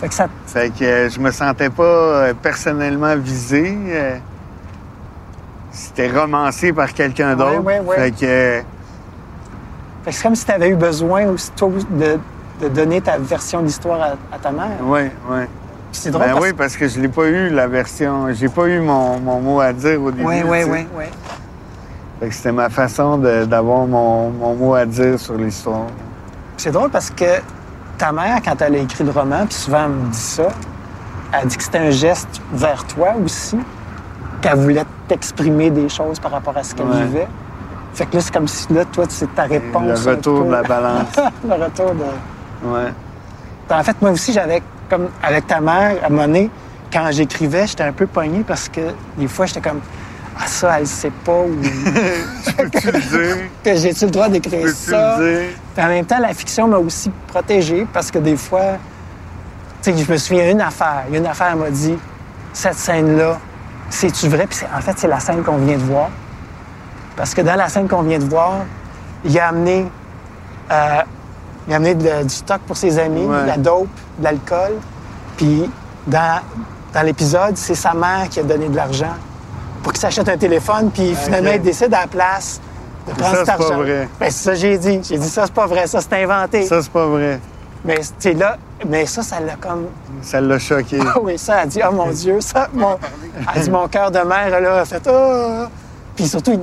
Fait 0.00 0.08
que 0.08 0.14
ça. 0.14 0.28
Fait 0.46 0.70
que 0.70 0.84
euh, 0.84 1.08
je 1.08 1.18
me 1.18 1.30
sentais 1.30 1.70
pas 1.70 1.82
euh, 1.82 2.34
personnellement 2.34 3.16
visé. 3.16 3.76
euh, 3.88 4.16
C'était 5.72 6.10
romancé 6.10 6.72
par 6.72 6.92
quelqu'un 6.92 7.36
d'autre. 7.36 7.62
Fait 7.94 8.10
que 8.10 8.24
euh, 8.24 8.60
Fait 10.04 10.10
que 10.10 10.16
c'est 10.16 10.22
comme 10.22 10.34
si 10.34 10.44
tu 10.44 10.52
avais 10.52 10.68
eu 10.70 10.76
besoin 10.76 11.26
aussi, 11.26 11.50
toi, 11.52 11.70
de, 11.90 12.18
de 12.60 12.68
donner 12.68 13.00
ta 13.00 13.18
version 13.18 13.62
d'histoire 13.62 14.00
à, 14.00 14.34
à 14.34 14.38
ta 14.38 14.50
mère. 14.50 14.78
oui, 14.82 15.02
oui. 15.30 15.40
C'est 15.92 16.12
drôle 16.12 16.24
Ben 16.26 16.32
parce 16.34 16.44
oui, 16.44 16.52
parce 16.52 16.76
que 16.76 16.86
je 16.86 17.00
l'ai 17.00 17.08
pas 17.08 17.24
eu 17.26 17.48
la 17.50 17.66
version. 17.66 18.32
J'ai 18.32 18.48
pas 18.48 18.66
eu 18.66 18.78
mon, 18.78 19.18
mon 19.18 19.40
mot 19.40 19.60
à 19.60 19.72
dire 19.72 20.00
au 20.00 20.12
début. 20.12 20.24
Oui, 20.24 20.36
oui, 20.46 20.62
oui, 20.62 20.86
oui. 20.96 21.04
Fait 22.20 22.28
que 22.28 22.34
c'était 22.34 22.52
ma 22.52 22.68
façon 22.68 23.18
d'avoir 23.18 23.86
mon, 23.86 24.30
mon 24.30 24.54
mot 24.54 24.74
à 24.74 24.86
dire 24.86 25.18
sur 25.18 25.34
l'histoire. 25.34 25.86
C'est 26.56 26.70
drôle 26.70 26.90
parce 26.90 27.10
que 27.10 27.40
ta 27.98 28.12
mère, 28.12 28.38
quand 28.44 28.60
elle 28.62 28.76
a 28.76 28.78
écrit 28.78 29.02
le 29.02 29.10
roman, 29.10 29.46
puis 29.46 29.54
souvent 29.54 29.86
elle 29.86 29.90
me 29.90 30.10
dit 30.10 30.16
ça, 30.18 30.48
elle 31.32 31.48
dit 31.48 31.56
que 31.56 31.62
c'était 31.64 31.78
un 31.78 31.90
geste 31.90 32.40
vers 32.52 32.84
toi 32.84 33.14
aussi, 33.24 33.58
qu'elle 34.40 34.56
voulait 34.58 34.84
t'exprimer 35.08 35.70
des 35.70 35.88
choses 35.88 36.18
par 36.18 36.30
rapport 36.30 36.56
à 36.56 36.62
ce 36.62 36.74
qu'elle 36.74 36.86
Ouais. 36.86 37.04
vivait. 37.04 37.28
Fait 37.94 38.06
que 38.06 38.16
là, 38.16 38.22
c'est 38.22 38.32
comme 38.32 38.48
si 38.48 38.72
là, 38.72 38.84
toi, 38.84 39.04
c'est 39.08 39.34
ta 39.34 39.42
réponse. 39.44 40.04
Le 40.04 40.10
retour 40.12 40.44
de 40.44 40.52
la 40.52 40.62
balance. 40.62 41.08
le 41.48 41.54
retour 41.64 41.92
de. 41.94 42.68
Ouais. 42.68 42.92
En 43.70 43.82
fait, 43.82 43.96
moi 44.00 44.10
aussi, 44.10 44.32
j'avais, 44.32 44.62
comme 44.88 45.08
avec 45.22 45.46
ta 45.46 45.60
mère, 45.60 45.96
à 46.04 46.08
donné, 46.08 46.50
quand 46.92 47.08
j'écrivais, 47.10 47.66
j'étais 47.66 47.84
un 47.84 47.92
peu 47.92 48.06
pogné 48.06 48.44
parce 48.46 48.68
que 48.68 48.80
des 49.16 49.28
fois, 49.28 49.46
j'étais 49.46 49.60
comme, 49.60 49.80
ah, 50.38 50.46
ça, 50.46 50.78
elle 50.80 50.86
sait 50.86 51.12
pas, 51.24 51.40
ou 51.42 51.56
Peux-tu 52.56 52.86
le 52.90 53.00
dire? 53.00 53.36
que 53.64 53.76
j'ai-tu 53.76 54.04
le 54.06 54.10
droit 54.10 54.28
d'écrire 54.28 54.68
ça? 54.68 55.16
le 55.18 55.24
dire? 55.40 55.48
Puis 55.74 55.84
en 55.84 55.88
même 55.88 56.04
temps, 56.04 56.18
la 56.18 56.32
fiction 56.34 56.66
m'a 56.68 56.78
aussi 56.78 57.10
protégé 57.28 57.86
parce 57.92 58.10
que 58.10 58.18
des 58.18 58.36
fois, 58.36 58.78
tu 59.82 59.92
sais, 59.92 59.96
je 60.04 60.10
me 60.10 60.16
souviens 60.16 60.50
une 60.50 60.60
affaire. 60.60 61.04
Il 61.08 61.14
y 61.14 61.16
a 61.16 61.20
une 61.20 61.26
affaire, 61.26 61.48
elle 61.52 61.58
m'a 61.58 61.70
dit, 61.70 61.96
cette 62.52 62.74
scène-là, 62.74 63.38
c'est-tu 63.90 64.28
vrai? 64.28 64.46
Puis 64.46 64.60
en 64.76 64.80
fait, 64.80 64.94
c'est 64.96 65.08
la 65.08 65.20
scène 65.20 65.42
qu'on 65.42 65.56
vient 65.58 65.76
de 65.76 65.82
voir. 65.82 66.08
Parce 67.16 67.34
que 67.34 67.42
dans 67.42 67.54
la 67.56 67.68
scène 67.68 67.86
qu'on 67.88 68.02
vient 68.02 68.18
de 68.18 68.24
voir, 68.24 68.60
il 69.24 69.38
a 69.38 69.48
amené, 69.48 69.86
euh, 70.70 71.02
il 71.68 71.72
a 71.72 71.76
amené 71.76 71.94
de- 71.94 72.22
du 72.22 72.28
stock 72.34 72.60
pour 72.66 72.76
ses 72.76 72.98
amis, 72.98 73.26
Ouais. 73.26 73.42
de 73.42 73.46
la 73.46 73.56
dope, 73.58 73.88
de 74.18 74.24
l'alcool. 74.24 74.72
Puis 75.36 75.70
dans, 76.06 76.40
dans 76.94 77.02
l'épisode, 77.02 77.56
c'est 77.56 77.74
sa 77.74 77.92
mère 77.92 78.28
qui 78.30 78.40
a 78.40 78.42
donné 78.42 78.68
de 78.68 78.76
l'argent 78.76 79.14
pour 79.82 79.92
qu'il 79.92 80.00
s'achète 80.00 80.28
un 80.28 80.36
téléphone. 80.38 80.90
Puis 80.90 81.14
finalement, 81.14 81.50
il 81.52 81.60
décide 81.62 81.92
à 81.92 82.02
la 82.02 82.06
place 82.06 82.60
de 83.08 83.12
prendre 83.12 83.34
ça, 83.36 83.44
cet 83.44 83.46
c'est 83.46 83.56
pas 83.58 83.64
argent. 83.64 83.76
vrai. 83.82 84.08
Ben, 84.18 84.30
c'est 84.30 84.44
ça 84.44 84.50
que 84.52 84.56
j'ai 84.58 84.78
dit. 84.78 85.00
J'ai 85.02 85.18
dit 85.18 85.28
ça, 85.28 85.42
c'est 85.44 85.52
pas 85.54 85.66
vrai, 85.66 85.86
ça, 85.86 86.00
c'est 86.00 86.22
inventé. 86.22 86.64
Ça, 86.66 86.80
c'est 86.82 86.90
pas 86.92 87.06
vrai. 87.06 87.40
Mais 87.84 87.98
c'est 88.18 88.34
là, 88.34 88.56
mais 88.86 89.06
ça, 89.06 89.22
ça 89.22 89.40
l'a 89.40 89.54
comme. 89.54 89.86
Ça 90.22 90.40
l'a 90.40 90.58
choqué. 90.58 90.98
Ah 91.02 91.18
oui, 91.22 91.38
ça 91.38 91.60
a 91.60 91.66
dit, 91.66 91.80
oh 91.88 91.92
mon 91.92 92.08
Dieu, 92.10 92.40
ça, 92.40 92.68
mon. 92.74 92.98
Elle 93.54 93.60
a 93.60 93.64
dit, 93.64 93.70
mon 93.70 93.88
cœur 93.88 94.10
de 94.10 94.18
mère, 94.18 94.60
là, 94.60 94.80
a 94.80 94.84
fait, 94.84 95.02
oh. 95.10 95.64
Puis 96.14 96.28
surtout, 96.28 96.60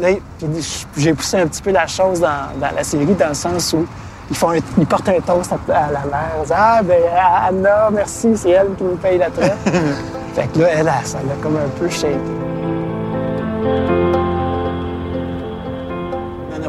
j'ai 0.95 1.13
poussé 1.13 1.37
un 1.37 1.47
petit 1.47 1.61
peu 1.63 1.71
la 1.71 1.87
chose 1.87 2.19
dans, 2.19 2.51
dans 2.61 2.75
la 2.75 2.83
série, 2.83 3.05
dans 3.15 3.29
le 3.29 3.33
sens 3.33 3.73
où 3.73 3.87
ils, 4.29 4.35
font 4.37 4.51
un- 4.51 4.59
ils 4.77 4.85
portent 4.85 5.09
un 5.09 5.19
toast 5.19 5.51
à, 5.51 5.75
à 5.75 5.91
la 5.91 6.01
mère. 6.01 6.31
Ils 6.37 6.41
disent, 6.43 6.53
ah, 6.55 6.81
ben, 6.83 7.01
Anna, 7.47 7.89
merci, 7.91 8.29
c'est 8.35 8.51
elle 8.51 8.75
qui 8.77 8.83
nous 8.83 8.97
paye 8.97 9.17
la 9.17 9.31
traite. 9.31 9.57
fait 10.35 10.47
que 10.53 10.59
là, 10.59 10.67
elle, 10.71 10.91
elle, 10.99 11.07
ça 11.07 11.17
l'a 11.27 11.33
comme 11.41 11.55
un 11.57 11.79
peu 11.79 11.89
shaké. 11.89 12.15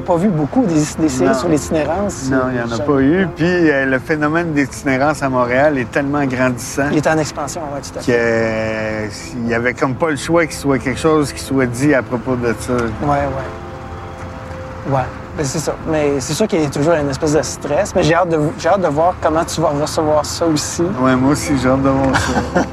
Pas 0.08 0.16
vu 0.16 0.28
beaucoup 0.28 0.64
des, 0.64 0.72
des 0.74 1.08
séries 1.10 1.28
Non. 1.28 1.34
sur 1.34 1.48
l'itinérance. 1.50 2.30
Non, 2.30 2.44
il 2.48 2.54
n'y 2.54 2.62
en 2.62 2.72
a 2.74 2.78
pas 2.78 2.98
eu. 3.00 3.28
Puis 3.36 3.44
euh, 3.46 3.84
le 3.84 3.98
phénomène 3.98 4.52
d'itinérance 4.54 5.22
à 5.22 5.28
Montréal 5.28 5.76
est 5.76 5.90
tellement 5.90 6.24
grandissant 6.24 6.84
Il 6.90 6.96
est 6.96 7.06
en 7.06 7.18
expansion, 7.18 7.60
oui, 7.74 7.80
tout 7.82 7.98
à 7.98 8.02
qu'il 8.02 8.14
fait. 8.14 9.10
n'y 9.44 9.52
avait 9.52 9.74
comme 9.74 9.94
pas 9.94 10.08
le 10.08 10.16
choix 10.16 10.46
qu'il 10.46 10.56
soit 10.56 10.78
quelque 10.78 10.98
chose 10.98 11.30
qui 11.30 11.42
soit 11.42 11.66
dit 11.66 11.92
à 11.92 12.02
propos 12.02 12.36
de 12.36 12.54
ça. 12.58 12.72
Ouais, 12.72 13.08
ouais. 13.08 14.94
Ouais, 14.94 15.02
ben, 15.36 15.44
c'est 15.44 15.58
ça. 15.58 15.74
Mais 15.90 16.18
c'est 16.20 16.32
sûr 16.32 16.46
qu'il 16.46 16.62
y 16.62 16.66
a 16.66 16.70
toujours 16.70 16.94
une 16.94 17.10
espèce 17.10 17.34
de 17.34 17.42
stress. 17.42 17.94
Mais 17.94 18.02
j'ai 18.02 18.14
hâte 18.14 18.30
de, 18.30 18.38
j'ai 18.58 18.70
hâte 18.70 18.80
de 18.80 18.88
voir 18.88 19.14
comment 19.20 19.44
tu 19.44 19.60
vas 19.60 19.68
recevoir 19.78 20.24
ça 20.24 20.46
aussi. 20.46 20.84
Ouais, 21.02 21.16
moi 21.16 21.32
aussi, 21.32 21.52
j'ai 21.62 21.68
hâte 21.68 21.82
de 21.82 21.88
voir 21.90 22.16
ça. 22.18 22.62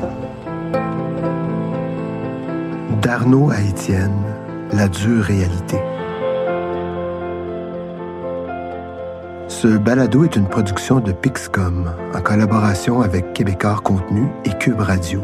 D'Arnaud 3.01 3.51
à 3.51 3.59
Étienne, 3.59 4.15
la 4.71 4.87
dure 4.87 5.25
réalité. 5.25 5.81
Ce 9.62 9.69
balado 9.69 10.25
est 10.25 10.35
une 10.35 10.50
production 10.50 11.00
de 11.00 11.13
Pixcom 11.13 11.89
en 12.13 12.21
collaboration 12.21 13.01
avec 13.01 13.31
Québécois 13.31 13.79
Contenu 13.81 14.27
et 14.43 14.50
Cube 14.50 14.81
Radio. 14.81 15.21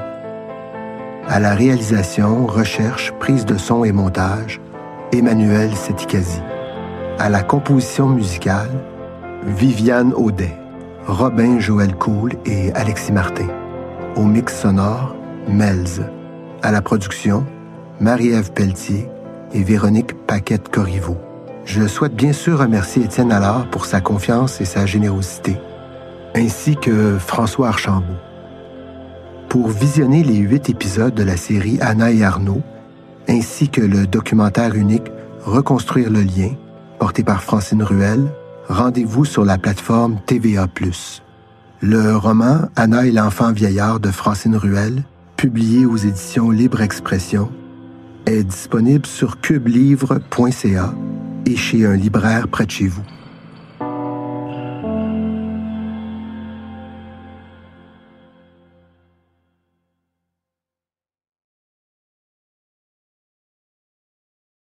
À 1.28 1.42
la 1.42 1.54
réalisation, 1.54 2.48
recherche, 2.48 3.12
prise 3.20 3.46
de 3.46 3.58
son 3.58 3.84
et 3.84 3.92
montage, 3.92 4.62
Emmanuel 5.12 5.76
Setikazi. 5.76 6.40
À 7.20 7.30
la 7.30 7.44
composition 7.44 8.08
musicale, 8.08 8.72
Viviane 9.44 10.14
Audet, 10.14 10.58
Robin 11.08 11.60
Joël 11.60 11.94
Cool 11.96 12.32
et 12.46 12.72
Alexis 12.72 13.12
Martin. 13.12 13.50
Au 14.16 14.24
mix 14.24 14.62
sonore, 14.62 15.14
Melz. 15.50 16.04
À 16.62 16.72
la 16.72 16.82
production, 16.82 17.46
Marie-Ève 18.00 18.54
Pelletier 18.54 19.10
et 19.54 19.62
Véronique 19.62 20.14
Paquette-Corriveau. 20.26 21.18
Je 21.66 21.88
souhaite 21.88 22.16
bien 22.16 22.34
sûr 22.34 22.60
remercier 22.60 23.04
Étienne 23.04 23.32
Allard 23.32 23.68
pour 23.68 23.86
sa 23.86 24.02
confiance 24.02 24.62
et 24.62 24.66
sa 24.66 24.86
générosité, 24.86 25.58
ainsi 26.36 26.76
que 26.76 27.18
François 27.18 27.70
Archambault. 27.70 28.20
Pour 29.50 29.68
visionner 29.68 30.24
les 30.24 30.38
huit 30.38 30.70
épisodes 30.70 31.14
de 31.14 31.24
la 31.24 31.38
série 31.38 31.78
Anna 31.82 32.12
et 32.12 32.24
Arnaud, 32.24 32.62
ainsi 33.28 33.70
que 33.70 33.82
le 33.82 34.08
documentaire 34.08 34.76
unique 34.76 35.12
Reconstruire 35.44 36.12
le 36.12 36.22
lien, 36.22 36.52
porté 37.00 37.24
par 37.24 37.42
Francine 37.42 37.82
Ruel, 37.82 38.28
rendez-vous 38.70 39.26
sur 39.26 39.44
la 39.44 39.58
plateforme 39.58 40.20
TVA. 40.28 40.68
Le 41.82 42.16
roman 42.16 42.70
Anna 42.76 43.08
et 43.08 43.12
l'enfant 43.12 43.52
vieillard 43.52 44.00
de 44.00 44.12
Francine 44.12 44.56
Ruel, 44.56 45.04
publié 45.38 45.88
aux 45.88 45.98
éditions 45.98 46.52
Libre 46.52 46.82
Expression, 46.82 47.52
est 48.28 48.44
disponible 48.44 49.08
sur 49.08 49.42
cubelivre.ca 49.42 50.94
et 51.46 51.56
chez 51.56 51.86
un 51.86 51.96
libraire 51.96 52.48
près 52.48 52.66
de 52.66 52.72
chez 52.72 52.88
vous. 52.88 53.04